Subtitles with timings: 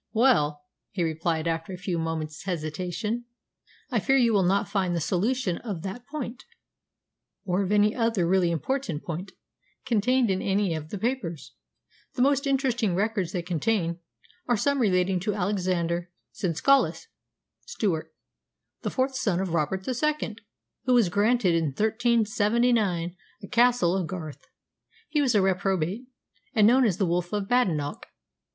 [0.13, 3.25] "Well," he replied after a few moments' hesitation,
[3.91, 6.43] "I fear you will not find the solution of that point,
[7.45, 9.31] or of any other really important point,
[9.85, 11.53] contained in any of the papers.
[12.15, 13.99] The most interesting records they contain
[14.47, 17.05] are some relating to Alexander Senescallus
[17.67, 18.11] (Stewart),
[18.81, 20.35] the fourth son of Robert II.,
[20.85, 24.47] who was granted in 1379 a Castle of Garth.
[25.09, 26.07] He was a reprobate,
[26.55, 28.07] and known as the Wolf of Badenoch.